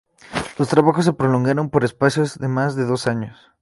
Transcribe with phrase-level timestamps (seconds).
[0.57, 3.51] Los trabajos se prolongaron por espacio de más de dos años.